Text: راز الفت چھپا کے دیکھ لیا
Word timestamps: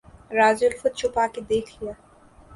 راز 0.37 0.59
الفت 0.67 0.93
چھپا 0.99 1.25
کے 1.33 1.41
دیکھ 1.49 1.69
لیا 1.77 1.93